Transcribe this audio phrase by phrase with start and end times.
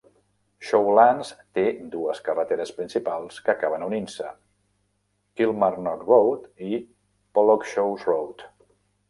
[0.67, 1.65] Shawlands té
[1.95, 4.31] dues carreteres principals que acaben unint-se:
[5.43, 6.83] Kilmarnock Road i
[7.39, 8.45] Pollokshaws Road.